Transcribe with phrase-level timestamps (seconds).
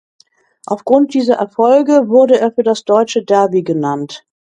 [0.65, 4.25] Aufgrund dieser Erfolge wurde er für das Deutsche Derby genannt.